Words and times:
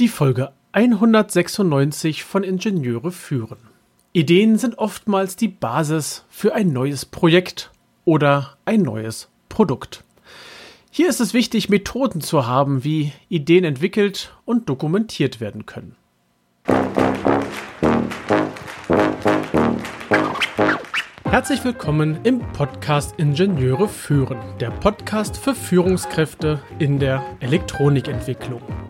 Die 0.00 0.08
Folge 0.08 0.52
196 0.72 2.24
von 2.24 2.42
Ingenieure 2.42 3.12
führen. 3.12 3.58
Ideen 4.14 4.56
sind 4.56 4.78
oftmals 4.78 5.36
die 5.36 5.48
Basis 5.48 6.24
für 6.30 6.54
ein 6.54 6.72
neues 6.72 7.04
Projekt 7.04 7.70
oder 8.06 8.56
ein 8.64 8.80
neues 8.80 9.28
Produkt. 9.50 10.02
Hier 10.90 11.10
ist 11.10 11.20
es 11.20 11.34
wichtig, 11.34 11.68
Methoden 11.68 12.22
zu 12.22 12.46
haben, 12.46 12.82
wie 12.82 13.12
Ideen 13.28 13.64
entwickelt 13.64 14.34
und 14.46 14.70
dokumentiert 14.70 15.38
werden 15.38 15.66
können. 15.66 15.96
Herzlich 21.24 21.62
willkommen 21.62 22.20
im 22.22 22.38
Podcast 22.54 23.18
Ingenieure 23.18 23.86
führen, 23.86 24.38
der 24.60 24.70
Podcast 24.70 25.36
für 25.36 25.54
Führungskräfte 25.54 26.62
in 26.78 26.98
der 26.98 27.22
Elektronikentwicklung. 27.40 28.62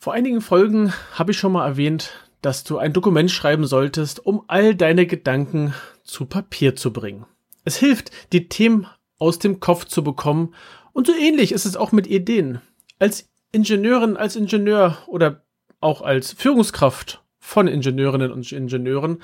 Vor 0.00 0.12
einigen 0.12 0.40
Folgen 0.40 0.92
habe 1.14 1.32
ich 1.32 1.38
schon 1.38 1.50
mal 1.50 1.66
erwähnt, 1.66 2.12
dass 2.40 2.62
du 2.62 2.78
ein 2.78 2.92
Dokument 2.92 3.32
schreiben 3.32 3.66
solltest, 3.66 4.24
um 4.24 4.44
all 4.46 4.76
deine 4.76 5.06
Gedanken 5.06 5.74
zu 6.04 6.26
Papier 6.26 6.76
zu 6.76 6.92
bringen. 6.92 7.26
Es 7.64 7.78
hilft, 7.78 8.12
die 8.32 8.48
Themen 8.48 8.86
aus 9.18 9.40
dem 9.40 9.58
Kopf 9.58 9.86
zu 9.86 10.04
bekommen 10.04 10.54
und 10.92 11.08
so 11.08 11.12
ähnlich 11.12 11.50
ist 11.50 11.66
es 11.66 11.76
auch 11.76 11.90
mit 11.90 12.06
Ideen. 12.06 12.60
Als 13.00 13.28
Ingenieurin, 13.50 14.16
als 14.16 14.36
Ingenieur 14.36 14.98
oder 15.08 15.42
auch 15.80 16.02
als 16.02 16.32
Führungskraft 16.32 17.24
von 17.40 17.66
Ingenieurinnen 17.66 18.30
und 18.30 18.52
Ingenieuren 18.52 19.20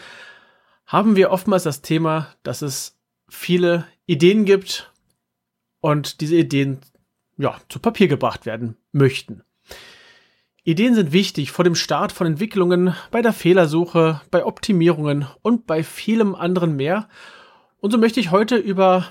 haben 0.86 1.14
wir 1.14 1.30
oftmals 1.30 1.62
das 1.62 1.82
Thema, 1.82 2.34
dass 2.42 2.62
es 2.62 2.98
viele 3.28 3.86
Ideen 4.06 4.44
gibt 4.44 4.92
und 5.80 6.20
diese 6.20 6.34
Ideen 6.34 6.80
ja, 7.36 7.60
zu 7.68 7.78
Papier 7.78 8.08
gebracht 8.08 8.44
werden 8.44 8.76
möchten. 8.90 9.44
Ideen 10.64 10.94
sind 10.94 11.12
wichtig 11.12 11.50
vor 11.52 11.64
dem 11.64 11.74
Start 11.74 12.10
von 12.10 12.26
Entwicklungen, 12.26 12.94
bei 13.10 13.20
der 13.20 13.34
Fehlersuche, 13.34 14.22
bei 14.30 14.46
Optimierungen 14.46 15.26
und 15.42 15.66
bei 15.66 15.84
vielem 15.84 16.34
anderen 16.34 16.74
mehr. 16.76 17.08
Und 17.80 17.90
so 17.90 17.98
möchte 17.98 18.18
ich 18.18 18.30
heute 18.30 18.56
über, 18.56 19.06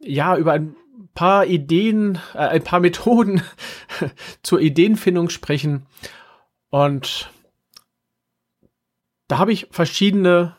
ja, 0.00 0.36
über 0.36 0.52
ein 0.52 0.76
paar 1.14 1.46
Ideen, 1.46 2.18
äh, 2.34 2.38
ein 2.38 2.62
paar 2.62 2.80
Methoden 2.80 3.42
zur 4.42 4.60
Ideenfindung 4.60 5.30
sprechen. 5.30 5.86
Und 6.68 7.30
da 9.28 9.38
habe 9.38 9.52
ich 9.52 9.68
verschiedene 9.70 10.58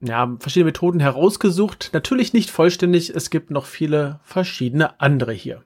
ja, 0.00 0.36
verschiedene 0.38 0.66
Methoden 0.66 1.00
herausgesucht. 1.00 1.90
Natürlich 1.92 2.32
nicht 2.32 2.50
vollständig, 2.50 3.10
es 3.14 3.30
gibt 3.30 3.50
noch 3.50 3.64
viele 3.64 4.20
verschiedene 4.22 5.00
andere 5.00 5.32
hier. 5.32 5.64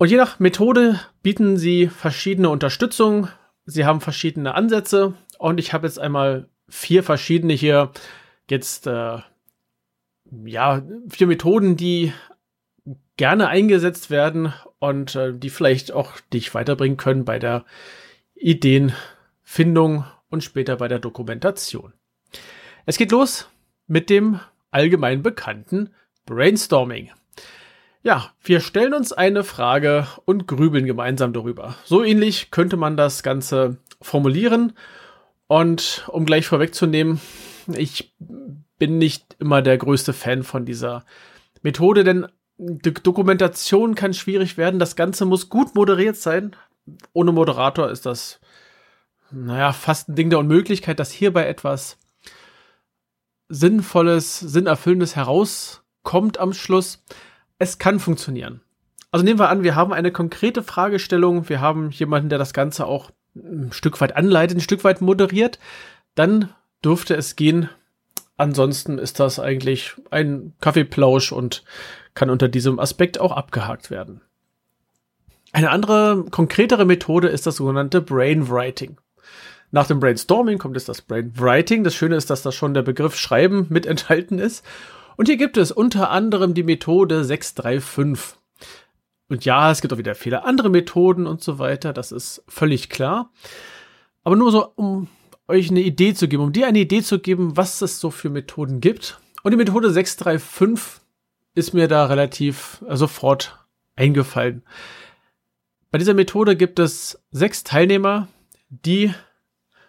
Und 0.00 0.10
je 0.10 0.16
nach 0.16 0.38
Methode 0.38 0.98
bieten 1.22 1.58
sie 1.58 1.88
verschiedene 1.88 2.48
Unterstützung. 2.48 3.28
Sie 3.66 3.84
haben 3.84 4.00
verschiedene 4.00 4.54
Ansätze 4.54 5.12
und 5.38 5.60
ich 5.60 5.74
habe 5.74 5.86
jetzt 5.86 5.98
einmal 5.98 6.48
vier 6.70 7.02
verschiedene 7.02 7.52
hier. 7.52 7.90
Jetzt 8.48 8.86
äh, 8.86 9.18
ja 10.46 10.82
vier 11.10 11.26
Methoden, 11.26 11.76
die 11.76 12.14
gerne 13.18 13.48
eingesetzt 13.48 14.08
werden 14.08 14.54
und 14.78 15.16
äh, 15.16 15.34
die 15.34 15.50
vielleicht 15.50 15.92
auch 15.92 16.18
dich 16.32 16.54
weiterbringen 16.54 16.96
können 16.96 17.26
bei 17.26 17.38
der 17.38 17.66
Ideenfindung 18.34 20.06
und 20.30 20.42
später 20.42 20.76
bei 20.76 20.88
der 20.88 20.98
Dokumentation. 20.98 21.92
Es 22.86 22.96
geht 22.96 23.12
los 23.12 23.50
mit 23.86 24.08
dem 24.08 24.40
allgemein 24.70 25.22
bekannten 25.22 25.90
Brainstorming. 26.24 27.10
Ja, 28.02 28.30
wir 28.42 28.60
stellen 28.60 28.94
uns 28.94 29.12
eine 29.12 29.44
Frage 29.44 30.06
und 30.24 30.46
grübeln 30.46 30.86
gemeinsam 30.86 31.34
darüber. 31.34 31.76
So 31.84 32.02
ähnlich 32.02 32.50
könnte 32.50 32.78
man 32.78 32.96
das 32.96 33.22
Ganze 33.22 33.76
formulieren. 34.00 34.72
Und 35.48 36.08
um 36.08 36.24
gleich 36.24 36.46
vorwegzunehmen, 36.46 37.20
ich 37.66 38.14
bin 38.78 38.96
nicht 38.98 39.36
immer 39.38 39.60
der 39.60 39.76
größte 39.76 40.12
Fan 40.12 40.44
von 40.44 40.64
dieser 40.64 41.04
Methode, 41.62 42.04
denn 42.04 42.26
die 42.56 42.94
Dokumentation 42.94 43.94
kann 43.94 44.14
schwierig 44.14 44.56
werden. 44.56 44.80
Das 44.80 44.96
Ganze 44.96 45.26
muss 45.26 45.50
gut 45.50 45.74
moderiert 45.74 46.16
sein. 46.16 46.56
Ohne 47.12 47.32
Moderator 47.32 47.90
ist 47.90 48.06
das, 48.06 48.40
naja, 49.30 49.72
fast 49.72 50.08
ein 50.08 50.14
Ding 50.14 50.30
der 50.30 50.38
Unmöglichkeit, 50.38 50.98
dass 50.98 51.10
hierbei 51.10 51.46
etwas 51.46 51.98
Sinnvolles, 53.48 54.40
Sinnerfüllendes 54.40 55.16
herauskommt 55.16 56.38
am 56.38 56.54
Schluss. 56.54 57.02
Es 57.60 57.78
kann 57.78 58.00
funktionieren. 58.00 58.62
Also 59.12 59.22
nehmen 59.22 59.38
wir 59.38 59.50
an, 59.50 59.62
wir 59.62 59.76
haben 59.76 59.92
eine 59.92 60.10
konkrete 60.10 60.62
Fragestellung, 60.62 61.48
wir 61.48 61.60
haben 61.60 61.90
jemanden, 61.90 62.30
der 62.30 62.38
das 62.38 62.54
Ganze 62.54 62.86
auch 62.86 63.10
ein 63.34 63.70
Stück 63.72 64.00
weit 64.00 64.16
anleitet, 64.16 64.56
ein 64.56 64.62
Stück 64.62 64.82
weit 64.82 65.02
moderiert, 65.02 65.58
dann 66.14 66.48
dürfte 66.82 67.14
es 67.14 67.36
gehen. 67.36 67.68
Ansonsten 68.38 68.96
ist 68.96 69.20
das 69.20 69.38
eigentlich 69.38 69.94
ein 70.10 70.54
Kaffeeplausch 70.60 71.32
und 71.32 71.62
kann 72.14 72.30
unter 72.30 72.48
diesem 72.48 72.78
Aspekt 72.78 73.20
auch 73.20 73.32
abgehakt 73.32 73.90
werden. 73.90 74.22
Eine 75.52 75.70
andere, 75.70 76.24
konkretere 76.30 76.86
Methode 76.86 77.28
ist 77.28 77.46
das 77.46 77.56
sogenannte 77.56 78.00
Brainwriting. 78.00 78.96
Nach 79.70 79.86
dem 79.86 80.00
Brainstorming 80.00 80.56
kommt 80.56 80.76
jetzt 80.76 80.88
das 80.88 81.02
Brainwriting. 81.02 81.84
Das 81.84 81.94
Schöne 81.94 82.16
ist, 82.16 82.30
dass 82.30 82.40
da 82.42 82.52
schon 82.52 82.72
der 82.72 82.82
Begriff 82.82 83.16
Schreiben 83.16 83.66
mit 83.68 83.84
enthalten 83.84 84.38
ist. 84.38 84.64
Und 85.20 85.26
hier 85.26 85.36
gibt 85.36 85.58
es 85.58 85.70
unter 85.70 86.08
anderem 86.08 86.54
die 86.54 86.62
Methode 86.62 87.26
635. 87.26 88.38
Und 89.28 89.44
ja, 89.44 89.70
es 89.70 89.82
gibt 89.82 89.92
auch 89.92 89.98
wieder 89.98 90.14
viele 90.14 90.44
andere 90.44 90.70
Methoden 90.70 91.26
und 91.26 91.42
so 91.42 91.58
weiter. 91.58 91.92
Das 91.92 92.10
ist 92.10 92.42
völlig 92.48 92.88
klar. 92.88 93.30
Aber 94.24 94.34
nur 94.34 94.50
so, 94.50 94.72
um 94.76 95.08
euch 95.46 95.68
eine 95.68 95.82
Idee 95.82 96.14
zu 96.14 96.26
geben, 96.26 96.42
um 96.44 96.54
dir 96.54 96.66
eine 96.66 96.78
Idee 96.78 97.02
zu 97.02 97.18
geben, 97.18 97.54
was 97.54 97.82
es 97.82 98.00
so 98.00 98.10
für 98.10 98.30
Methoden 98.30 98.80
gibt. 98.80 99.20
Und 99.42 99.50
die 99.50 99.58
Methode 99.58 99.90
635 99.90 101.02
ist 101.54 101.74
mir 101.74 101.86
da 101.86 102.06
relativ 102.06 102.82
äh, 102.88 102.96
sofort 102.96 103.58
eingefallen. 103.96 104.62
Bei 105.90 105.98
dieser 105.98 106.14
Methode 106.14 106.56
gibt 106.56 106.78
es 106.78 107.22
sechs 107.30 107.62
Teilnehmer, 107.62 108.28
die 108.70 109.12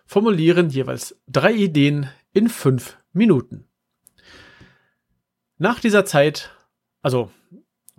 formulieren 0.05 0.69
jeweils 0.69 1.15
drei 1.25 1.53
Ideen 1.53 2.09
in 2.33 2.49
fünf 2.49 2.97
Minuten. 3.13 3.70
Nach 5.61 5.79
dieser 5.79 6.05
Zeit, 6.05 6.49
also 7.03 7.29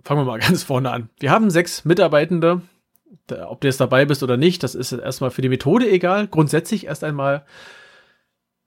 fangen 0.03 0.19
wir 0.19 0.25
mal 0.25 0.39
ganz 0.41 0.63
vorne 0.63 0.91
an. 0.91 1.09
Wir 1.19 1.31
haben 1.31 1.49
sechs 1.49 1.85
Mitarbeitende. 1.85 2.61
Ob 3.47 3.61
du 3.61 3.67
jetzt 3.69 3.79
dabei 3.79 4.03
bist 4.03 4.21
oder 4.21 4.35
nicht, 4.35 4.63
das 4.63 4.75
ist 4.75 4.91
erstmal 4.91 5.31
für 5.31 5.41
die 5.41 5.47
Methode 5.47 5.89
egal. 5.89 6.27
Grundsätzlich 6.27 6.87
erst 6.87 7.05
einmal. 7.05 7.45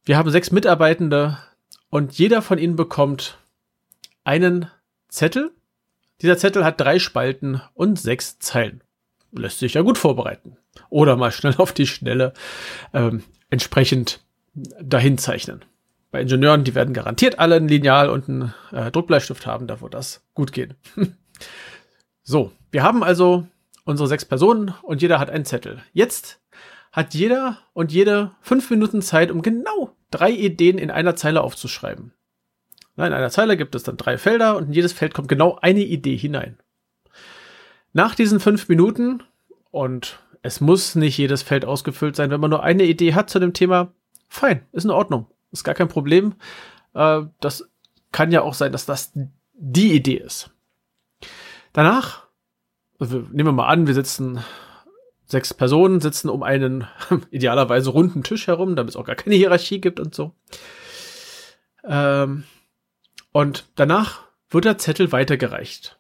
Wir 0.05 0.17
haben 0.17 0.31
sechs 0.31 0.51
Mitarbeitende 0.51 1.37
und 1.91 2.15
jeder 2.15 2.41
von 2.41 2.57
ihnen 2.57 2.75
bekommt 2.75 3.37
einen 4.25 4.71
Zettel. 5.09 5.51
Dieser 6.23 6.39
Zettel 6.39 6.65
hat 6.65 6.81
drei 6.81 6.99
Spalten 6.99 7.61
und 7.75 8.01
sechs 8.01 8.39
Zeilen. 8.39 8.83
Lässt 9.31 9.59
sich 9.59 9.75
ja 9.75 9.83
gut 9.83 9.99
vorbereiten. 9.99 10.57
Oder 10.89 11.17
mal 11.17 11.33
schnell 11.33 11.57
auf 11.59 11.73
die 11.73 11.87
Schnelle 11.87 12.33
ähm, 12.95 13.25
entsprechend 13.51 14.25
dahin 14.55 15.19
zeichnen. 15.19 15.67
Bei 16.17 16.23
Ingenieuren, 16.23 16.65
die 16.65 16.75
werden 16.75 16.95
garantiert 16.95 17.39
alle 17.39 17.57
ein 17.57 17.69
Lineal 17.69 18.09
und 18.09 18.27
einen 18.27 18.55
äh, 18.73 18.91
Druckbleistift 18.91 19.47
haben, 19.47 19.67
da 19.67 19.83
wird 19.83 19.93
das 19.93 20.25
gut 20.33 20.51
gehen. 20.51 20.73
so, 22.23 22.53
wir 22.71 22.83
haben 22.83 23.05
also 23.05 23.47
unsere 23.85 24.09
sechs 24.09 24.25
Personen 24.25 24.73
und 24.83 25.03
jeder 25.03 25.19
hat 25.19 25.29
einen 25.29 25.45
Zettel. 25.45 25.83
Jetzt 25.93 26.41
hat 26.91 27.13
jeder 27.13 27.59
und 27.75 27.93
jede 27.93 28.31
fünf 28.41 28.71
Minuten 28.71 29.03
Zeit, 29.03 29.31
um 29.31 29.43
genau 29.43 29.95
drei 30.11 30.31
Ideen 30.31 30.79
in 30.79 30.91
einer 30.91 31.17
Zeile 31.17 31.43
aufzuschreiben. 31.43 32.15
In 32.97 33.03
einer 33.03 33.29
Zeile 33.29 33.59
gibt 33.59 33.75
es 33.75 33.83
dann 33.83 33.99
drei 33.99 34.17
Felder 34.17 34.57
und 34.57 34.69
in 34.69 34.73
jedes 34.73 34.95
Feld 34.95 35.13
kommt 35.13 35.29
genau 35.29 35.59
eine 35.61 35.85
Idee 35.85 36.17
hinein. 36.17 36.57
Nach 37.93 38.15
diesen 38.15 38.41
fünf 38.41 38.71
Minuten 38.71 39.23
und 39.71 40.19
es 40.41 40.63
muss 40.63 40.95
nicht 40.95 41.19
jedes 41.19 41.43
Feld 41.43 41.67
ausgefüllt 41.67 42.17
sein. 42.17 42.31
Wenn 42.31 42.41
man 42.41 42.49
nur 42.49 42.63
eine 42.63 42.85
Idee 42.85 43.13
hat 43.13 43.29
zu 43.29 43.39
dem 43.39 43.53
Thema, 43.53 43.93
fein, 44.31 44.63
ist 44.73 44.85
in 44.85 44.91
Ordnung. 44.91 45.27
Ist 45.59 45.65
gar 45.65 45.75
kein 45.75 45.89
Problem. 45.89 46.35
Äh, 46.95 47.23
das 47.41 47.69
kann 48.13 48.33
ja 48.33 48.43
auch 48.43 48.55
sein, 48.55 48.73
dass 48.73 48.87
das 48.87 49.13
die 49.55 49.93
Idee 49.95 50.17
ist. 50.17 50.51
Danach, 51.73 52.27
also 52.99 53.19
nehmen 53.31 53.49
wir 53.49 53.53
mal 53.53 53.69
an, 53.69 53.87
wir 53.87 53.95
sitzen 53.95 54.41
Sechs 55.29 55.53
Personen 55.53 56.01
sitzen 56.01 56.29
um 56.29 56.45
einen 56.45 56.87
idealerweise 57.31 57.91
runden 57.91 58.23
Tisch 58.23 58.47
herum, 58.47 58.77
damit 58.77 58.91
es 58.91 58.97
auch 58.97 59.05
gar 59.05 59.17
keine 59.17 59.35
Hierarchie 59.35 59.81
gibt 59.81 59.99
und 59.99 60.15
so. 60.15 60.33
Ähm, 61.85 62.45
und 63.33 63.67
danach 63.75 64.23
wird 64.51 64.65
der 64.65 64.79
Zettel 64.79 65.11
weitergereicht 65.11 65.99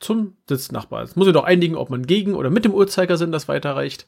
zum 0.00 0.36
Sitznachbar. 0.48 1.02
Jetzt 1.02 1.18
muss 1.18 1.26
ich 1.26 1.34
doch 1.34 1.44
einigen, 1.44 1.76
ob 1.76 1.90
man 1.90 2.06
gegen 2.06 2.34
oder 2.34 2.48
mit 2.48 2.64
dem 2.64 2.72
Uhrzeigersinn 2.72 3.30
das 3.30 3.46
weiterreicht. 3.46 4.06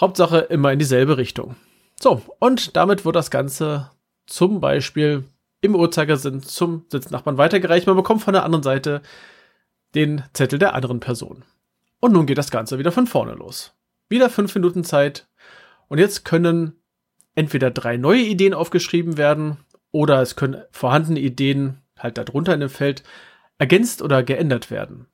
Hauptsache 0.00 0.38
immer 0.38 0.72
in 0.72 0.80
dieselbe 0.80 1.16
Richtung. 1.16 1.54
So, 2.00 2.22
und 2.40 2.76
damit 2.76 3.04
wird 3.04 3.14
das 3.14 3.30
Ganze 3.30 3.90
zum 4.32 4.60
Beispiel 4.60 5.24
im 5.60 5.74
Uhrzeigersinn 5.74 6.42
zum 6.42 6.86
Sitznachbarn 6.88 7.36
weitergereicht. 7.36 7.86
Man 7.86 7.96
bekommt 7.96 8.22
von 8.22 8.32
der 8.32 8.44
anderen 8.44 8.62
Seite 8.62 9.02
den 9.94 10.22
Zettel 10.32 10.58
der 10.58 10.74
anderen 10.74 11.00
Person. 11.00 11.44
Und 12.00 12.12
nun 12.12 12.26
geht 12.26 12.38
das 12.38 12.50
Ganze 12.50 12.78
wieder 12.78 12.92
von 12.92 13.06
vorne 13.06 13.34
los. 13.34 13.74
Wieder 14.08 14.30
fünf 14.30 14.54
Minuten 14.54 14.84
Zeit. 14.84 15.28
Und 15.88 15.98
jetzt 15.98 16.24
können 16.24 16.80
entweder 17.34 17.70
drei 17.70 17.98
neue 17.98 18.22
Ideen 18.22 18.54
aufgeschrieben 18.54 19.18
werden 19.18 19.58
oder 19.90 20.22
es 20.22 20.34
können 20.34 20.62
vorhandene 20.70 21.20
Ideen 21.20 21.82
halt 21.98 22.16
darunter 22.16 22.54
in 22.54 22.60
dem 22.60 22.70
Feld 22.70 23.02
ergänzt 23.58 24.00
oder 24.00 24.22
geändert 24.22 24.70
werden. 24.70 25.06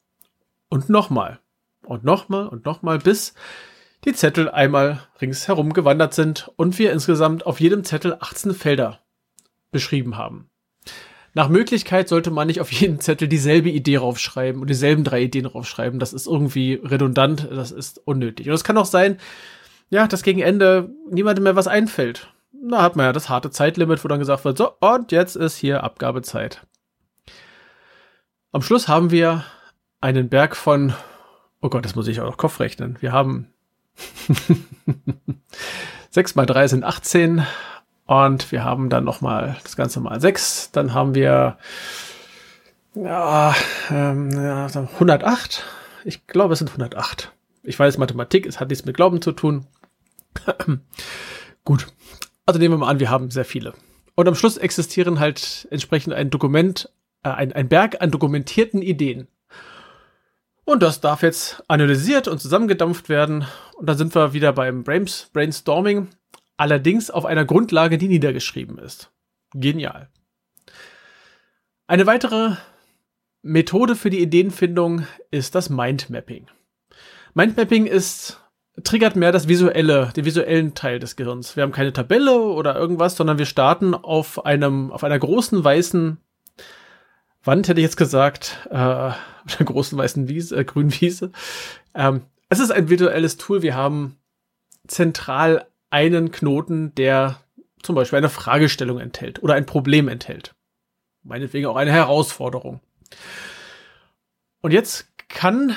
Und 0.69 0.89
nochmal. 0.89 1.41
Und 1.85 2.05
nochmal 2.05 2.47
und 2.47 2.65
nochmal, 2.65 2.99
bis 2.99 3.35
die 4.05 4.13
Zettel 4.13 4.49
einmal 4.49 5.01
ringsherum 5.21 5.73
gewandert 5.73 6.15
sind 6.15 6.51
und 6.57 6.79
wir 6.79 6.93
insgesamt 6.93 7.45
auf 7.47 7.61
jedem 7.61 7.83
Zettel 7.83 8.17
18 8.21 8.55
Felder 8.55 9.01
beschrieben 9.71 10.17
haben. 10.17 10.51
Nach 11.35 11.49
Möglichkeit 11.49 12.09
sollte 12.09 12.31
man 12.31 12.47
nicht 12.47 12.61
auf 12.61 12.73
jeden 12.73 13.01
Zettel 13.01 13.29
dieselbe 13.29 13.69
Idee 13.69 13.99
raufschreiben 13.99 14.61
und 14.61 14.69
dieselben 14.69 15.05
drei 15.05 15.23
Ideen 15.23 15.47
raufschreiben. 15.47 16.01
Das 16.01 16.13
ist 16.13 16.27
irgendwie 16.27 16.81
redundant, 16.83 17.49
das 17.51 17.71
ist 17.71 18.01
unnötig. 18.07 18.49
Und 18.49 18.55
es 18.55 18.65
kann 18.65 18.79
auch 18.79 18.87
sein, 18.87 19.19
ja, 19.91 20.07
dass 20.07 20.23
gegen 20.23 20.41
Ende 20.41 20.91
niemandem 21.11 21.45
mehr 21.45 21.57
was 21.57 21.69
einfällt. 21.69 22.33
Da 22.53 22.83
hat 22.83 22.97
man 22.97 23.07
ja 23.07 23.13
das 23.13 23.29
harte 23.29 23.51
Zeitlimit, 23.51 24.03
wo 24.03 24.09
dann 24.09 24.19
gesagt 24.19 24.45
wird, 24.45 24.59
so, 24.59 24.73
und 24.81 25.13
jetzt 25.13 25.37
ist 25.37 25.57
hier 25.57 25.85
Abgabezeit. 25.85 26.67
Am 28.51 28.63
Schluss 28.63 28.89
haben 28.89 29.11
wir 29.11 29.45
einen 30.01 30.29
Berg 30.29 30.57
von, 30.57 30.95
oh 31.61 31.69
Gott, 31.69 31.85
das 31.85 31.95
muss 31.95 32.09
ich 32.09 32.21
auch 32.21 32.27
noch 32.27 32.37
Kopf 32.37 32.61
rechnen. 32.61 32.97
Wir 33.01 33.13
haben 33.13 33.49
6 36.11 36.35
mal 36.35 36.47
3 36.47 36.69
sind 36.69 36.85
18 36.85 37.47
und 38.09 38.51
wir 38.53 38.65
haben 38.65 38.89
dann 38.89 39.05
noch 39.05 39.21
mal 39.21 39.59
das 39.63 39.77
Ganze 39.77 40.01
mal 40.01 40.19
6. 40.19 40.71
Dann 40.73 40.95
haben 40.95 41.15
wir 41.15 41.59
ja, 42.95 43.55
ähm, 43.91 44.31
ja, 44.31 44.65
108. 44.67 45.63
Ich 46.05 46.27
glaube, 46.27 46.55
es 46.55 46.59
sind 46.59 46.71
108. 46.71 47.31
Ich 47.63 47.79
weiß, 47.79 47.99
Mathematik, 47.99 48.47
es 48.47 48.61
hat 48.61 48.71
nichts 48.71 48.87
mit 48.87 48.97
Glauben 48.97 49.21
zu 49.21 49.33
tun. 49.33 49.67
Gut. 51.65 51.89
Also 52.47 52.59
nehmen 52.59 52.75
wir 52.75 52.79
mal 52.79 52.89
an, 52.89 52.99
wir 52.99 53.11
haben 53.11 53.31
sehr 53.31 53.45
viele. 53.45 53.75
Und 54.15 54.27
am 54.27 54.35
Schluss 54.35 54.57
existieren 54.57 55.21
halt 55.21 55.69
entsprechend 55.71 56.15
ein 56.15 56.31
Dokument, 56.31 56.91
äh, 57.25 57.29
ein, 57.29 57.53
ein 57.53 57.69
Berg 57.69 58.01
an 58.01 58.11
dokumentierten 58.11 58.81
Ideen. 58.81 59.29
Und 60.65 60.83
das 60.83 61.03
darf 61.03 61.23
jetzt 61.23 61.63
analysiert 61.69 62.27
und 62.27 62.41
zusammengedampft 62.41 63.11
werden. 63.11 63.45
Und 63.77 63.87
dann 63.87 63.99
sind 63.99 64.15
wir 64.15 64.33
wieder 64.33 64.55
beim 64.55 64.83
Brainstorming 64.83 66.09
allerdings 66.59 67.11
auf 67.11 67.25
einer 67.25 67.47
Grundlage, 67.47 67.97
die 67.97 68.09
niedergeschrieben 68.09 68.79
ist. 68.79 69.11
Genial. 69.55 70.11
Eine 71.87 72.07
weitere 72.07 72.57
Methode 73.41 73.97
für 73.97 74.11
die 74.11 74.21
Ideenfindung 74.21 75.07
ist 75.31 75.55
das 75.55 75.71
Mindmapping. 75.71 76.49
Mindmapping 77.33 77.87
ist 77.87 78.43
triggert 78.85 79.17
mehr 79.17 79.33
das 79.33 79.49
visuelle, 79.49 80.13
den 80.15 80.25
visuellen 80.25 80.75
Teil 80.75 80.99
des 80.99 81.17
Gehirns. 81.17 81.57
Wir 81.57 81.63
haben 81.63 81.73
keine 81.73 81.93
Tabelle 81.93 82.41
oder 82.41 82.77
irgendwas, 82.77 83.17
sondern 83.17 83.39
wir 83.39 83.47
starten 83.47 83.95
auf 83.95 84.45
einem 84.45 84.93
auf 84.93 85.05
einer 85.05 85.19
großen 85.19 85.63
weißen 85.65 86.19
Wand, 87.45 87.69
hätte 87.69 87.81
ich 87.81 87.85
jetzt 87.85 87.97
gesagt, 87.97 88.69
äh, 88.71 88.75
einer 88.77 89.15
großen 89.65 89.97
weißen 89.97 90.29
Wiese, 90.29 90.57
äh, 90.57 90.65
grünen 90.65 90.93
Wiese. 91.01 91.33
Ähm, 91.95 92.23
es 92.49 92.61
ist 92.61 92.71
ein 92.71 92.89
virtuelles 92.89 93.37
Tool. 93.37 93.63
Wir 93.63 93.75
haben 93.75 94.17
zentral 94.87 95.67
einen 95.91 96.31
Knoten, 96.31 96.95
der 96.95 97.41
zum 97.83 97.95
Beispiel 97.95 98.19
eine 98.19 98.29
Fragestellung 98.29 98.99
enthält 98.99 99.43
oder 99.43 99.55
ein 99.55 99.67
Problem 99.67 100.09
enthält. 100.09 100.55
Meinetwegen 101.23 101.67
auch 101.67 101.77
eine 101.77 101.93
Herausforderung. 101.93 102.81
Und 104.61 104.73
jetzt 104.73 105.09
kann 105.29 105.77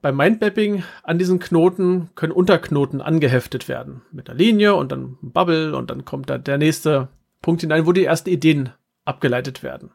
beim 0.00 0.16
Mindmapping 0.16 0.82
an 1.04 1.18
diesen 1.18 1.38
Knoten 1.38 2.10
können 2.14 2.32
Unterknoten 2.32 3.00
angeheftet 3.00 3.68
werden. 3.68 4.02
Mit 4.10 4.28
einer 4.28 4.38
Linie 4.38 4.74
und 4.74 4.90
dann 4.90 5.16
Bubble 5.22 5.76
und 5.76 5.90
dann 5.90 6.04
kommt 6.04 6.28
da 6.28 6.38
der 6.38 6.58
nächste 6.58 7.08
Punkt 7.40 7.60
hinein, 7.60 7.86
wo 7.86 7.92
die 7.92 8.04
ersten 8.04 8.30
Ideen 8.30 8.70
abgeleitet 9.04 9.62
werden. 9.62 9.90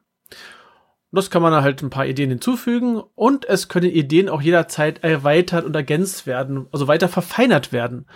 Und 1.11 1.15
das 1.15 1.29
kann 1.29 1.41
man 1.41 1.53
halt 1.53 1.81
ein 1.81 1.89
paar 1.89 2.05
Ideen 2.05 2.29
hinzufügen 2.29 3.01
und 3.15 3.45
es 3.45 3.69
können 3.69 3.89
Ideen 3.89 4.29
auch 4.29 4.41
jederzeit 4.41 5.03
erweitert 5.03 5.65
und 5.65 5.75
ergänzt 5.75 6.27
werden, 6.27 6.67
also 6.71 6.87
weiter 6.87 7.07
verfeinert 7.07 7.71
werden. 7.71 8.07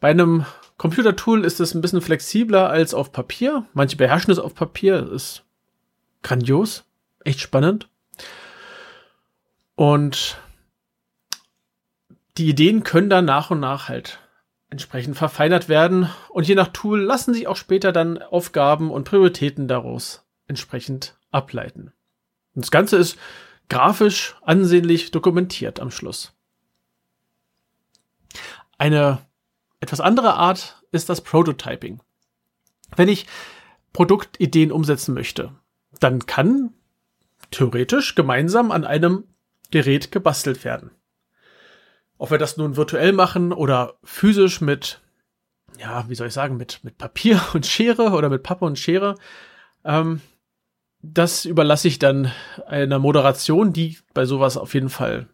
Bei 0.00 0.10
einem 0.10 0.44
Computertool 0.76 1.44
ist 1.44 1.60
es 1.60 1.74
ein 1.74 1.80
bisschen 1.80 2.02
flexibler 2.02 2.68
als 2.68 2.92
auf 2.94 3.12
Papier. 3.12 3.66
Manche 3.72 3.96
beherrschen 3.96 4.30
es 4.30 4.38
auf 4.38 4.54
Papier. 4.54 5.02
Das 5.02 5.10
ist 5.10 5.44
grandios. 6.22 6.84
Echt 7.24 7.40
spannend. 7.40 7.88
Und 9.74 10.38
die 12.36 12.48
Ideen 12.48 12.82
können 12.82 13.10
dann 13.10 13.24
nach 13.24 13.50
und 13.50 13.60
nach 13.60 13.88
halt 13.88 14.20
entsprechend 14.68 15.16
verfeinert 15.16 15.68
werden. 15.68 16.10
Und 16.28 16.46
je 16.46 16.54
nach 16.54 16.68
Tool 16.68 17.00
lassen 17.00 17.32
sich 17.32 17.48
auch 17.48 17.56
später 17.56 17.92
dann 17.92 18.20
Aufgaben 18.20 18.90
und 18.90 19.04
Prioritäten 19.04 19.68
daraus 19.68 20.26
entsprechend 20.46 21.16
ableiten. 21.30 21.92
Und 22.54 22.64
das 22.64 22.70
Ganze 22.70 22.96
ist 22.96 23.18
grafisch 23.68 24.36
ansehnlich 24.42 25.10
dokumentiert 25.10 25.80
am 25.80 25.90
Schluss. 25.90 26.34
Eine 28.78 29.18
etwas 29.86 30.00
andere 30.00 30.34
Art 30.34 30.82
ist 30.90 31.08
das 31.08 31.20
Prototyping. 31.20 32.00
Wenn 32.96 33.08
ich 33.08 33.26
Produktideen 33.92 34.72
umsetzen 34.72 35.14
möchte, 35.14 35.52
dann 36.00 36.26
kann 36.26 36.74
theoretisch 37.52 38.16
gemeinsam 38.16 38.72
an 38.72 38.84
einem 38.84 39.24
Gerät 39.70 40.10
gebastelt 40.10 40.64
werden. 40.64 40.90
Ob 42.18 42.32
wir 42.32 42.38
das 42.38 42.56
nun 42.56 42.76
virtuell 42.76 43.12
machen 43.12 43.52
oder 43.52 43.94
physisch 44.02 44.60
mit, 44.60 45.00
ja, 45.78 46.04
wie 46.08 46.16
soll 46.16 46.26
ich 46.26 46.34
sagen, 46.34 46.56
mit, 46.56 46.82
mit 46.82 46.98
Papier 46.98 47.40
und 47.54 47.64
Schere 47.64 48.10
oder 48.10 48.28
mit 48.28 48.42
Pappe 48.42 48.64
und 48.64 48.78
Schere, 48.78 49.14
ähm, 49.84 50.20
das 51.00 51.44
überlasse 51.44 51.86
ich 51.86 52.00
dann 52.00 52.32
einer 52.66 52.98
Moderation, 52.98 53.72
die 53.72 53.98
bei 54.14 54.24
sowas 54.24 54.56
auf 54.56 54.74
jeden 54.74 54.88
Fall 54.88 55.28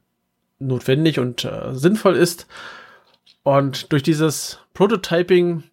notwendig 0.59 1.19
und 1.19 1.45
äh, 1.47 1.73
sinnvoll 1.73 2.17
ist. 2.17 2.47
Und 3.43 3.93
durch 3.93 4.03
dieses 4.03 4.59
Prototyping 4.75 5.65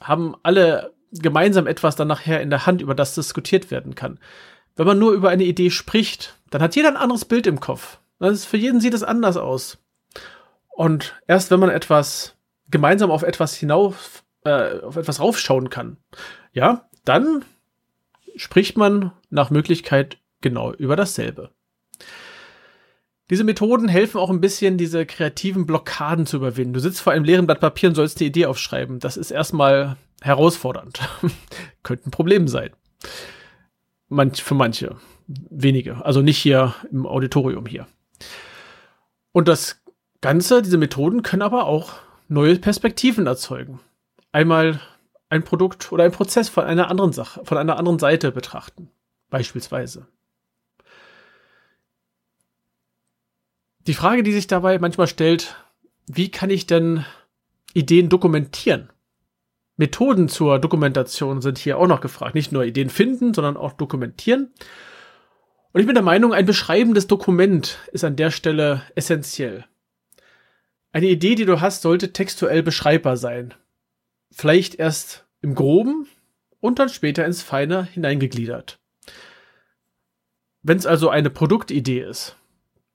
haben 0.00 0.36
alle 0.42 0.94
gemeinsam 1.12 1.66
etwas 1.66 1.96
dann 1.96 2.08
nachher 2.08 2.40
in 2.40 2.50
der 2.50 2.66
Hand, 2.66 2.80
über 2.80 2.94
das 2.94 3.14
diskutiert 3.14 3.70
werden 3.70 3.94
kann. 3.94 4.18
Wenn 4.76 4.86
man 4.86 4.98
nur 4.98 5.12
über 5.12 5.28
eine 5.30 5.44
Idee 5.44 5.70
spricht, 5.70 6.38
dann 6.50 6.62
hat 6.62 6.76
jeder 6.76 6.88
ein 6.88 6.96
anderes 6.96 7.24
Bild 7.24 7.46
im 7.46 7.60
Kopf. 7.60 7.98
Ist, 8.20 8.46
für 8.46 8.56
jeden 8.56 8.80
sieht 8.80 8.94
es 8.94 9.02
anders 9.02 9.36
aus. 9.36 9.78
Und 10.68 11.20
erst 11.26 11.50
wenn 11.50 11.60
man 11.60 11.70
etwas 11.70 12.36
gemeinsam 12.70 13.10
auf 13.10 13.22
etwas 13.22 13.54
hinauf, 13.54 14.24
äh, 14.44 14.80
auf 14.80 14.96
etwas 14.96 15.20
raufschauen 15.20 15.70
kann, 15.70 15.96
ja, 16.52 16.88
dann 17.04 17.44
spricht 18.36 18.76
man 18.76 19.12
nach 19.30 19.50
Möglichkeit 19.50 20.18
genau 20.40 20.72
über 20.72 20.96
dasselbe. 20.96 21.50
Diese 23.30 23.44
Methoden 23.44 23.88
helfen 23.88 24.18
auch 24.18 24.30
ein 24.30 24.40
bisschen, 24.40 24.78
diese 24.78 25.04
kreativen 25.04 25.66
Blockaden 25.66 26.26
zu 26.26 26.38
überwinden. 26.38 26.72
Du 26.72 26.80
sitzt 26.80 27.00
vor 27.00 27.12
einem 27.12 27.24
leeren 27.24 27.46
Blatt 27.46 27.60
Papier 27.60 27.90
und 27.90 27.94
sollst 27.94 28.20
die 28.20 28.26
Idee 28.26 28.46
aufschreiben. 28.46 29.00
Das 29.00 29.16
ist 29.16 29.30
erstmal 29.30 29.96
herausfordernd. 30.22 31.00
Könnte 31.82 32.08
ein 32.08 32.10
Problem 32.10 32.48
sein. 32.48 32.70
Manch, 34.08 34.42
für 34.42 34.54
manche. 34.54 34.96
Wenige. 35.26 36.04
Also 36.04 36.22
nicht 36.22 36.38
hier 36.38 36.74
im 36.90 37.06
Auditorium 37.06 37.66
hier. 37.66 37.86
Und 39.32 39.46
das 39.46 39.82
Ganze, 40.22 40.62
diese 40.62 40.78
Methoden 40.78 41.22
können 41.22 41.42
aber 41.42 41.66
auch 41.66 41.92
neue 42.28 42.58
Perspektiven 42.58 43.26
erzeugen. 43.26 43.80
Einmal 44.32 44.80
ein 45.28 45.44
Produkt 45.44 45.92
oder 45.92 46.04
ein 46.04 46.12
Prozess 46.12 46.48
von 46.48 46.64
einer 46.64 46.90
anderen 46.90 47.12
Sache, 47.12 47.42
von 47.44 47.58
einer 47.58 47.76
anderen 47.76 47.98
Seite 47.98 48.32
betrachten. 48.32 48.90
Beispielsweise. 49.28 50.06
Die 53.88 53.94
Frage, 53.94 54.22
die 54.22 54.34
sich 54.34 54.46
dabei 54.46 54.78
manchmal 54.78 55.06
stellt, 55.06 55.56
wie 56.06 56.30
kann 56.30 56.50
ich 56.50 56.66
denn 56.66 57.06
Ideen 57.72 58.10
dokumentieren? 58.10 58.90
Methoden 59.78 60.28
zur 60.28 60.58
Dokumentation 60.58 61.40
sind 61.40 61.56
hier 61.56 61.78
auch 61.78 61.86
noch 61.86 62.02
gefragt. 62.02 62.34
Nicht 62.34 62.52
nur 62.52 62.64
Ideen 62.64 62.90
finden, 62.90 63.32
sondern 63.32 63.56
auch 63.56 63.72
dokumentieren. 63.72 64.52
Und 65.72 65.80
ich 65.80 65.86
bin 65.86 65.94
der 65.94 66.04
Meinung, 66.04 66.34
ein 66.34 66.44
beschreibendes 66.44 67.06
Dokument 67.06 67.78
ist 67.90 68.04
an 68.04 68.16
der 68.16 68.30
Stelle 68.30 68.82
essentiell. 68.94 69.64
Eine 70.92 71.06
Idee, 71.06 71.34
die 71.34 71.46
du 71.46 71.62
hast, 71.62 71.80
sollte 71.80 72.12
textuell 72.12 72.62
beschreibbar 72.62 73.16
sein. 73.16 73.54
Vielleicht 74.30 74.74
erst 74.74 75.24
im 75.40 75.54
Groben 75.54 76.06
und 76.60 76.78
dann 76.78 76.90
später 76.90 77.24
ins 77.24 77.42
Feine 77.42 77.84
hineingegliedert. 77.84 78.80
Wenn 80.62 80.76
es 80.76 80.84
also 80.84 81.08
eine 81.08 81.30
Produktidee 81.30 82.02
ist, 82.02 82.36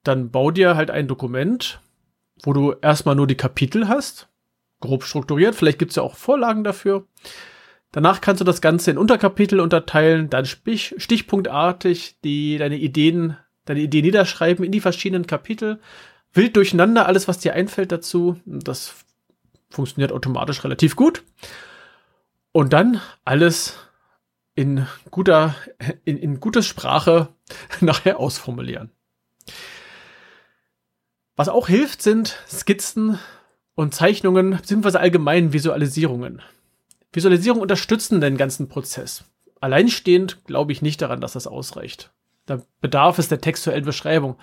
dann 0.04 0.32
bau 0.32 0.52
dir 0.52 0.76
halt 0.76 0.92
ein 0.92 1.08
Dokument, 1.08 1.82
wo 2.44 2.54
du 2.54 2.74
erstmal 2.82 3.16
nur 3.16 3.28
die 3.28 3.38
Kapitel 3.38 3.88
hast, 3.88 4.28
grob 4.80 5.04
strukturiert, 5.04 5.56
vielleicht 5.56 5.80
gibt 5.80 5.92
es 5.92 5.96
ja 5.96 6.04
auch 6.04 6.16
Vorlagen 6.16 6.64
dafür. 6.64 7.08
Danach 7.92 8.22
kannst 8.22 8.42
du 8.42 8.46
das 8.46 8.60
Ganze 8.60 8.92
in 8.92 8.98
Unterkapitel 8.98 9.60
unterteilen, 9.60 10.30
dann 10.30 10.46
stichpunktartig 10.46 12.18
die, 12.24 12.58
deine 12.58 12.78
Ideen, 12.78 13.38
deine 13.66 13.82
Ideen 13.82 14.06
niederschreiben 14.06 14.66
in 14.66 14.72
die 14.72 14.82
verschiedenen 14.82 15.28
Kapitel. 15.28 15.80
Wild 16.34 16.56
durcheinander, 16.56 17.06
alles, 17.06 17.28
was 17.28 17.38
dir 17.38 17.54
einfällt 17.54 17.92
dazu. 17.92 18.42
Das 18.46 18.96
funktioniert 19.70 20.12
automatisch 20.12 20.64
relativ 20.64 20.96
gut. 20.96 21.24
Und 22.52 22.74
dann 22.74 23.00
alles 23.26 23.78
in 24.56 24.88
guter, 25.12 25.56
in, 26.04 26.18
in 26.18 26.40
gutes 26.40 26.66
Sprache 26.66 27.30
nachher 27.80 28.20
ausformulieren. 28.20 28.90
Was 31.36 31.50
auch 31.50 31.68
hilft, 31.68 32.02
sind 32.02 32.38
Skizzen 32.48 33.18
und 33.76 33.96
Zeichnungen 33.96 34.52
bzw. 34.52 34.98
allgemein 34.98 35.52
Visualisierungen. 35.52 36.42
Visualisierungen 37.12 37.62
unterstützen 37.62 38.22
den 38.22 38.38
ganzen 38.38 38.68
Prozess. 38.70 39.26
Alleinstehend 39.60 40.46
glaube 40.46 40.72
ich 40.72 40.82
nicht 40.82 41.02
daran, 41.02 41.22
dass 41.22 41.34
das 41.34 41.48
ausreicht. 41.48 42.12
Da 42.46 42.62
bedarf 42.82 43.18
es 43.20 43.30
der 43.30 43.42
textuellen 43.42 43.86
Beschreibung. 43.86 44.36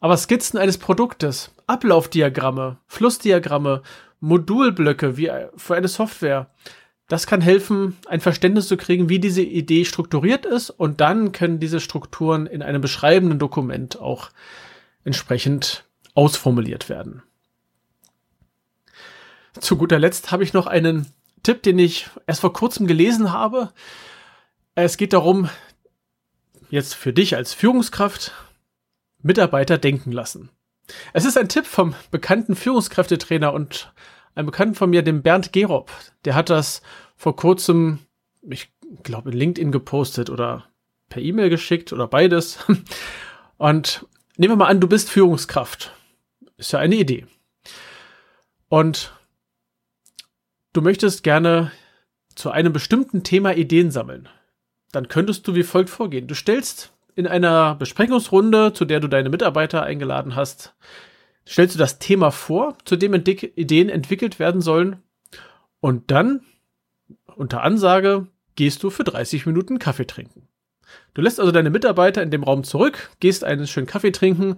Aber 0.00 0.16
Skizzen 0.16 0.58
eines 0.58 0.78
Produktes, 0.78 1.54
Ablaufdiagramme, 1.66 2.78
Flussdiagramme, 2.86 3.82
Modulblöcke 4.20 5.16
wie 5.16 5.30
für 5.56 5.76
eine 5.76 5.88
Software, 5.88 6.50
das 7.08 7.26
kann 7.26 7.40
helfen, 7.40 7.96
ein 8.06 8.20
Verständnis 8.20 8.68
zu 8.68 8.76
kriegen, 8.76 9.08
wie 9.08 9.18
diese 9.18 9.42
Idee 9.42 9.84
strukturiert 9.84 10.46
ist 10.46 10.70
und 10.70 11.00
dann 11.00 11.32
können 11.32 11.58
diese 11.58 11.80
Strukturen 11.80 12.46
in 12.46 12.62
einem 12.62 12.82
beschreibenden 12.82 13.38
Dokument 13.38 13.98
auch 14.00 14.30
entsprechend 15.04 15.87
ausformuliert 16.18 16.88
werden. 16.88 17.22
Zu 19.60 19.76
guter 19.76 20.00
Letzt 20.00 20.32
habe 20.32 20.42
ich 20.42 20.52
noch 20.52 20.66
einen 20.66 21.06
Tipp, 21.44 21.62
den 21.62 21.78
ich 21.78 22.08
erst 22.26 22.40
vor 22.40 22.52
kurzem 22.52 22.88
gelesen 22.88 23.32
habe. 23.32 23.72
Es 24.74 24.96
geht 24.96 25.12
darum, 25.12 25.48
jetzt 26.70 26.94
für 26.94 27.12
dich 27.12 27.36
als 27.36 27.54
Führungskraft 27.54 28.32
Mitarbeiter 29.22 29.78
denken 29.78 30.10
lassen. 30.10 30.50
Es 31.12 31.24
ist 31.24 31.38
ein 31.38 31.48
Tipp 31.48 31.66
vom 31.66 31.94
bekannten 32.10 32.56
Führungskräftetrainer 32.56 33.52
und 33.52 33.92
einem 34.34 34.46
Bekannten 34.46 34.74
von 34.74 34.90
mir, 34.90 35.02
dem 35.02 35.22
Bernd 35.22 35.52
Gerob. 35.52 35.92
Der 36.24 36.34
hat 36.34 36.50
das 36.50 36.82
vor 37.16 37.36
kurzem, 37.36 38.00
ich 38.42 38.72
glaube, 39.04 39.30
in 39.30 39.36
LinkedIn 39.36 39.70
gepostet 39.70 40.30
oder 40.30 40.66
per 41.10 41.22
E-Mail 41.22 41.48
geschickt 41.48 41.92
oder 41.92 42.08
beides. 42.08 42.58
Und 43.56 44.06
nehmen 44.36 44.52
wir 44.52 44.56
mal 44.56 44.66
an, 44.66 44.80
du 44.80 44.88
bist 44.88 45.10
Führungskraft. 45.10 45.92
Ist 46.58 46.72
ja 46.72 46.80
eine 46.80 46.96
Idee. 46.96 47.24
Und 48.68 49.14
du 50.72 50.82
möchtest 50.82 51.22
gerne 51.22 51.70
zu 52.34 52.50
einem 52.50 52.72
bestimmten 52.72 53.22
Thema 53.22 53.54
Ideen 53.54 53.90
sammeln. 53.90 54.28
Dann 54.90 55.08
könntest 55.08 55.46
du 55.46 55.54
wie 55.54 55.62
folgt 55.62 55.88
vorgehen. 55.88 56.26
Du 56.26 56.34
stellst 56.34 56.92
in 57.14 57.26
einer 57.26 57.76
Besprechungsrunde, 57.76 58.72
zu 58.72 58.84
der 58.84 59.00
du 59.00 59.08
deine 59.08 59.28
Mitarbeiter 59.28 59.84
eingeladen 59.84 60.34
hast, 60.34 60.74
stellst 61.46 61.76
du 61.76 61.78
das 61.78 62.00
Thema 62.00 62.30
vor, 62.32 62.76
zu 62.84 62.96
dem 62.96 63.14
Ideen 63.14 63.88
entwickelt 63.88 64.38
werden 64.38 64.60
sollen. 64.60 65.02
Und 65.80 66.10
dann, 66.10 66.44
unter 67.36 67.62
Ansage, 67.62 68.26
gehst 68.56 68.82
du 68.82 68.90
für 68.90 69.04
30 69.04 69.46
Minuten 69.46 69.78
Kaffee 69.78 70.06
trinken. 70.06 70.48
Du 71.14 71.22
lässt 71.22 71.38
also 71.38 71.52
deine 71.52 71.70
Mitarbeiter 71.70 72.22
in 72.22 72.30
dem 72.30 72.42
Raum 72.42 72.64
zurück, 72.64 73.10
gehst 73.20 73.44
einen 73.44 73.68
schönen 73.68 73.86
Kaffee 73.86 74.12
trinken 74.12 74.56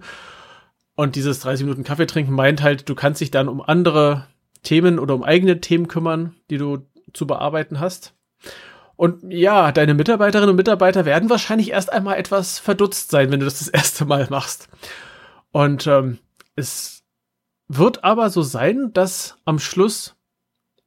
und 0.95 1.15
dieses 1.15 1.39
30 1.39 1.65
Minuten 1.65 1.83
Kaffee 1.83 2.05
trinken 2.05 2.33
meint 2.33 2.61
halt, 2.61 2.87
du 2.89 2.95
kannst 2.95 3.21
dich 3.21 3.31
dann 3.31 3.47
um 3.47 3.61
andere 3.61 4.27
Themen 4.63 4.99
oder 4.99 5.15
um 5.15 5.23
eigene 5.23 5.61
Themen 5.61 5.87
kümmern, 5.87 6.35
die 6.49 6.57
du 6.57 6.85
zu 7.13 7.25
bearbeiten 7.27 7.79
hast. 7.79 8.13
Und 8.95 9.31
ja, 9.31 9.71
deine 9.71 9.95
Mitarbeiterinnen 9.95 10.51
und 10.51 10.57
Mitarbeiter 10.57 11.05
werden 11.05 11.29
wahrscheinlich 11.29 11.71
erst 11.71 11.91
einmal 11.91 12.17
etwas 12.17 12.59
verdutzt 12.59 13.09
sein, 13.09 13.31
wenn 13.31 13.39
du 13.39 13.45
das 13.45 13.59
das 13.59 13.67
erste 13.67 14.05
Mal 14.05 14.27
machst. 14.29 14.69
Und 15.51 15.87
ähm, 15.87 16.19
es 16.55 17.03
wird 17.67 18.03
aber 18.03 18.29
so 18.29 18.41
sein, 18.41 18.93
dass 18.93 19.37
am 19.45 19.57
Schluss 19.57 20.15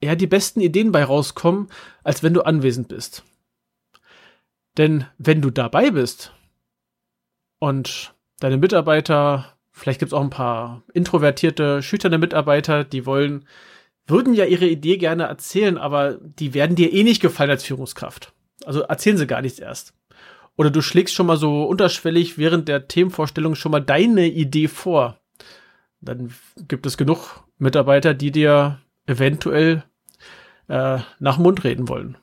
eher 0.00 0.16
die 0.16 0.26
besten 0.26 0.60
Ideen 0.60 0.92
bei 0.92 1.02
rauskommen, 1.02 1.68
als 2.04 2.22
wenn 2.22 2.34
du 2.34 2.42
anwesend 2.42 2.88
bist. 2.88 3.24
Denn 4.76 5.06
wenn 5.18 5.40
du 5.40 5.50
dabei 5.50 5.90
bist 5.90 6.32
und 7.58 8.14
deine 8.38 8.58
Mitarbeiter 8.58 9.53
Vielleicht 9.76 9.98
gibt 9.98 10.12
es 10.12 10.14
auch 10.14 10.22
ein 10.22 10.30
paar 10.30 10.84
introvertierte, 10.92 11.82
schüchterne 11.82 12.18
Mitarbeiter, 12.18 12.84
die 12.84 13.06
wollen, 13.06 13.44
würden 14.06 14.32
ja 14.32 14.44
ihre 14.44 14.66
Idee 14.66 14.98
gerne 14.98 15.24
erzählen, 15.24 15.78
aber 15.78 16.14
die 16.22 16.54
werden 16.54 16.76
dir 16.76 16.92
eh 16.92 17.02
nicht 17.02 17.20
gefallen 17.20 17.50
als 17.50 17.64
Führungskraft. 17.64 18.32
Also 18.64 18.82
erzählen 18.82 19.16
sie 19.16 19.26
gar 19.26 19.42
nichts 19.42 19.58
erst. 19.58 19.92
Oder 20.56 20.70
du 20.70 20.80
schlägst 20.80 21.12
schon 21.12 21.26
mal 21.26 21.36
so 21.36 21.64
unterschwellig 21.64 22.38
während 22.38 22.68
der 22.68 22.86
Themenvorstellung 22.86 23.56
schon 23.56 23.72
mal 23.72 23.80
deine 23.80 24.28
Idee 24.28 24.68
vor. 24.68 25.18
Dann 26.00 26.32
gibt 26.68 26.86
es 26.86 26.96
genug 26.96 27.42
Mitarbeiter, 27.58 28.14
die 28.14 28.30
dir 28.30 28.78
eventuell 29.06 29.82
äh, 30.68 30.98
nach 31.18 31.38
Mund 31.38 31.64
reden 31.64 31.88
wollen. 31.88 32.16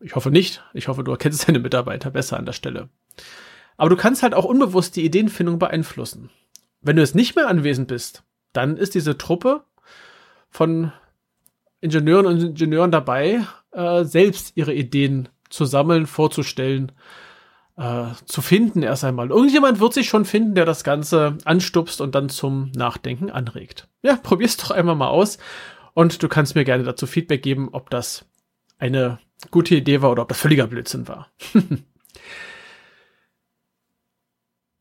Ich 0.00 0.14
hoffe 0.14 0.30
nicht. 0.30 0.62
Ich 0.74 0.88
hoffe, 0.88 1.02
du 1.02 1.12
erkennst 1.12 1.48
deine 1.48 1.60
Mitarbeiter 1.60 2.10
besser 2.10 2.36
an 2.36 2.44
der 2.44 2.52
Stelle. 2.52 2.90
Aber 3.76 3.90
du 3.90 3.96
kannst 3.96 4.22
halt 4.22 4.34
auch 4.34 4.44
unbewusst 4.44 4.96
die 4.96 5.04
Ideenfindung 5.04 5.58
beeinflussen. 5.58 6.30
Wenn 6.80 6.96
du 6.96 7.02
jetzt 7.02 7.14
nicht 7.14 7.36
mehr 7.36 7.48
anwesend 7.48 7.88
bist, 7.88 8.22
dann 8.52 8.76
ist 8.76 8.94
diese 8.94 9.18
Truppe 9.18 9.64
von 10.50 10.92
Ingenieuren 11.80 12.26
und 12.26 12.40
Ingenieuren 12.42 12.90
dabei, 12.90 13.44
äh, 13.72 14.04
selbst 14.04 14.52
ihre 14.56 14.72
Ideen 14.72 15.28
zu 15.50 15.64
sammeln, 15.64 16.06
vorzustellen, 16.06 16.92
äh, 17.76 18.06
zu 18.24 18.40
finden 18.40 18.82
erst 18.82 19.04
einmal. 19.04 19.30
Irgendjemand 19.30 19.80
wird 19.80 19.92
sich 19.92 20.08
schon 20.08 20.24
finden, 20.24 20.54
der 20.54 20.64
das 20.64 20.84
Ganze 20.84 21.36
anstupst 21.44 22.00
und 22.00 22.14
dann 22.14 22.28
zum 22.28 22.72
Nachdenken 22.74 23.30
anregt. 23.30 23.88
Ja, 24.02 24.16
probier's 24.16 24.56
doch 24.56 24.70
einmal 24.70 24.96
mal 24.96 25.08
aus 25.08 25.38
und 25.92 26.22
du 26.22 26.28
kannst 26.28 26.54
mir 26.54 26.64
gerne 26.64 26.84
dazu 26.84 27.06
Feedback 27.06 27.42
geben, 27.42 27.68
ob 27.72 27.90
das 27.90 28.24
eine 28.78 29.18
gute 29.50 29.74
Idee 29.74 30.02
war 30.02 30.10
oder 30.10 30.22
ob 30.22 30.28
das 30.28 30.38
völliger 30.38 30.66
Blödsinn 30.66 31.06
war. 31.08 31.30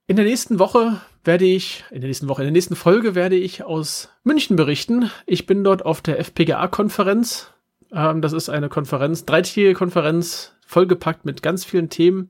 In 0.08 0.18
der 0.18 0.26
nächsten 0.26 0.60
Woche 0.60 1.02
werde 1.24 1.46
ich, 1.46 1.84
in 1.90 2.02
der 2.02 2.08
nächsten 2.08 2.30
Woche, 2.30 2.44
in 2.44 2.46
der 2.46 2.52
nächsten 2.52 2.76
Folge 2.76 3.16
werde 3.16 3.36
ich 3.36 3.64
aus 3.64 4.10
München 4.24 4.56
berichten. 4.56 5.10
Ich 5.26 5.48
bin 5.48 5.64
dort 5.64 5.84
auf 5.84 6.02
der 6.02 6.20
FPGA-Konferenz. 6.20 7.52
Ähm, 7.92 8.22
das 8.22 8.32
ist 8.32 8.50
eine 8.50 8.70
Konferenz, 8.70 9.26
dreitägige 9.26 9.74
Konferenz, 9.74 10.54
vollgepackt 10.68 11.26
mit 11.26 11.42
ganz 11.42 11.66
vielen 11.66 11.90
Themen. 11.90 12.30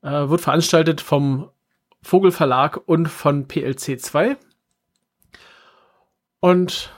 Äh, 0.00 0.30
wird 0.30 0.40
veranstaltet 0.40 1.02
vom 1.02 1.50
Vogelverlag 2.00 2.80
und 2.86 3.08
von 3.08 3.46
PLC 3.46 4.00
2. 4.00 4.38
Und 6.40 6.94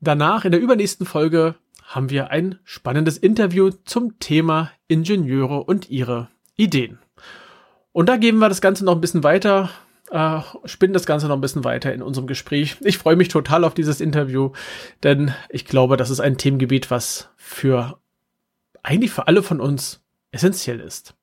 danach, 0.00 0.44
in 0.44 0.50
der 0.50 0.60
übernächsten 0.60 1.06
Folge, 1.06 1.54
haben 1.84 2.10
wir 2.10 2.30
ein 2.30 2.58
spannendes 2.64 3.16
Interview 3.16 3.70
zum 3.84 4.18
Thema 4.18 4.72
Ingenieure 4.88 5.62
und 5.62 5.88
ihre 5.88 6.30
Ideen. 6.56 6.98
Und 7.92 8.08
da 8.08 8.16
geben 8.16 8.38
wir 8.38 8.48
das 8.48 8.60
Ganze 8.60 8.84
noch 8.84 8.94
ein 8.94 9.00
bisschen 9.00 9.24
weiter, 9.24 9.70
äh, 10.10 10.40
spinnen 10.64 10.94
das 10.94 11.06
Ganze 11.06 11.28
noch 11.28 11.36
ein 11.36 11.40
bisschen 11.40 11.64
weiter 11.64 11.92
in 11.92 12.02
unserem 12.02 12.26
Gespräch. 12.26 12.76
Ich 12.80 12.98
freue 12.98 13.16
mich 13.16 13.28
total 13.28 13.64
auf 13.64 13.74
dieses 13.74 14.00
Interview, 14.00 14.52
denn 15.02 15.34
ich 15.48 15.64
glaube, 15.64 15.96
das 15.96 16.10
ist 16.10 16.20
ein 16.20 16.38
Themengebiet, 16.38 16.90
was 16.90 17.30
für 17.36 17.98
eigentlich 18.82 19.10
für 19.10 19.28
alle 19.28 19.42
von 19.42 19.60
uns 19.60 20.02
essentiell 20.32 20.80
ist. 20.80 21.14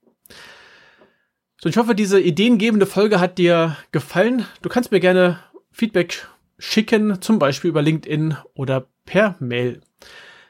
So, 1.60 1.70
ich 1.70 1.78
hoffe, 1.78 1.96
diese 1.96 2.20
ideengebende 2.20 2.86
Folge 2.86 3.20
hat 3.20 3.38
dir 3.38 3.76
gefallen. 3.92 4.46
Du 4.62 4.70
kannst 4.70 4.92
mir 4.92 5.00
gerne 5.00 5.40
Feedback 5.72 6.28
schicken, 6.60 7.22
zum 7.22 7.40
Beispiel 7.40 7.70
über 7.70 7.82
LinkedIn 7.82 8.38
oder 8.54 8.88
per 9.06 9.36
Mail. 9.40 9.82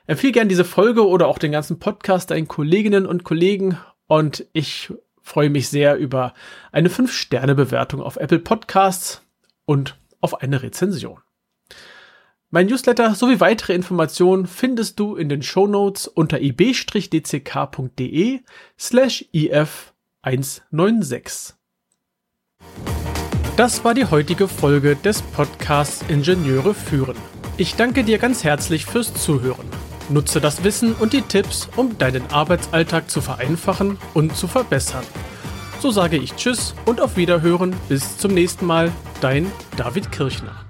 Empfehle 0.05 0.33
gerne 0.33 0.49
diese 0.49 0.65
Folge 0.65 1.07
oder 1.07 1.27
auch 1.27 1.37
den 1.37 1.51
ganzen 1.51 1.79
Podcast 1.79 2.31
deinen 2.31 2.47
Kolleginnen 2.47 3.05
und 3.05 3.23
Kollegen 3.23 3.77
und 4.07 4.45
ich 4.53 4.91
freue 5.27 5.49
mich 5.49 5.67
sehr 5.67 5.97
über 5.97 6.33
eine 6.71 6.87
5-Sterne-Bewertung 6.89 8.01
auf 8.01 8.15
Apple 8.15 8.39
Podcasts 8.39 9.21
und 9.65 9.99
auf 10.21 10.41
eine 10.41 10.63
Rezension. 10.63 11.19
Mein 12.49 12.67
Newsletter 12.67 13.13
sowie 13.13 13.41
weitere 13.41 13.73
Informationen 13.73 14.47
findest 14.47 15.01
du 15.01 15.17
in 15.17 15.27
den 15.27 15.43
Show 15.43 15.67
Notes 15.67 16.07
unter 16.07 16.39
ib-dck.de 16.39 18.39
slash 18.79 19.25
if196. 19.33 21.55
Das 23.57 23.83
war 23.83 23.93
die 23.93 24.05
heutige 24.05 24.47
Folge 24.47 24.95
des 24.95 25.21
Podcasts 25.21 26.05
Ingenieure 26.07 26.73
führen. 26.73 27.17
Ich 27.57 27.75
danke 27.75 28.05
dir 28.05 28.17
ganz 28.17 28.45
herzlich 28.45 28.85
fürs 28.85 29.13
Zuhören. 29.13 29.67
Nutze 30.09 30.39
das 30.39 30.63
Wissen 30.63 30.93
und 30.93 31.13
die 31.13 31.21
Tipps, 31.21 31.69
um 31.75 31.97
deinen 31.97 32.29
Arbeitsalltag 32.31 33.09
zu 33.09 33.21
vereinfachen 33.21 33.97
und 34.13 34.35
zu 34.35 34.47
verbessern. 34.47 35.03
So 35.79 35.91
sage 35.91 36.17
ich 36.17 36.35
Tschüss 36.35 36.73
und 36.85 37.01
auf 37.01 37.17
Wiederhören. 37.17 37.75
Bis 37.89 38.17
zum 38.17 38.33
nächsten 38.33 38.65
Mal. 38.65 38.91
Dein 39.21 39.51
David 39.77 40.11
Kirchner. 40.11 40.66